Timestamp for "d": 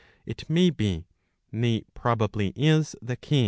3.37-3.39